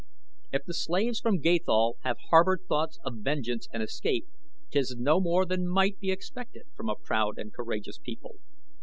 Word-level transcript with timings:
If 0.51 0.63
the 0.65 0.73
slaves 0.73 1.19
from 1.19 1.37
Gathol 1.41 1.97
have 2.01 2.17
harbored 2.31 2.61
thoughts 2.67 2.97
of 3.05 3.17
vengeance 3.19 3.67
and 3.71 3.83
escape 3.83 4.25
'tis 4.71 4.95
no 4.97 5.19
more 5.21 5.45
than 5.45 5.67
might 5.69 5.99
be 5.99 6.09
expected 6.09 6.63
from 6.75 6.89
a 6.89 6.95
proud 6.95 7.37
and 7.37 7.53
courageous 7.53 7.99
people. 7.99 8.37